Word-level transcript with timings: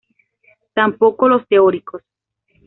Tampoco 0.73 1.29
los 1.29 1.47
teóricos. 1.47 2.01